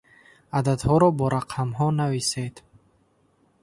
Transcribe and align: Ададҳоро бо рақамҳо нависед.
Ададҳоро 0.57 1.09
бо 1.17 1.25
рақамҳо 1.35 1.87
нависед. 1.99 2.55